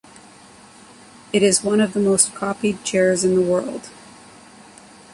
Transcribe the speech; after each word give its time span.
It 1.31 1.43
is 1.43 1.63
one 1.63 1.79
of 1.79 1.93
the 1.93 1.99
most 1.99 2.33
copied 2.33 2.83
chairs 2.83 3.23
in 3.23 3.35
the 3.35 3.41
world. 3.43 3.91